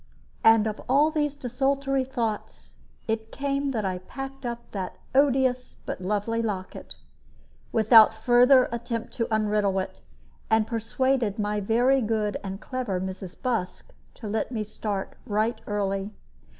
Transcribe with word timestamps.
And 0.43 0.65
of 0.65 0.81
all 0.89 1.11
these 1.11 1.35
desultory 1.35 2.03
thoughts 2.03 2.73
it 3.07 3.31
came 3.31 3.69
that 3.69 3.85
I 3.85 3.99
packed 3.99 4.47
up 4.47 4.71
that 4.71 4.95
odious 5.13 5.75
but 5.85 5.99
very 5.99 6.07
lovely 6.07 6.41
locket, 6.41 6.95
without 7.71 8.15
further 8.15 8.67
attempt 8.71 9.13
to 9.17 9.27
unriddle 9.31 9.77
it, 9.79 10.01
and 10.49 10.65
persuaded 10.65 11.37
my 11.37 11.59
very 11.59 12.01
good 12.01 12.37
and 12.43 12.59
clever 12.59 12.99
Mrs. 12.99 13.39
Busk 13.39 13.93
to 14.15 14.27
let 14.27 14.51
me 14.51 14.63
start 14.63 15.17
right 15.27 15.61
early. 15.67 16.09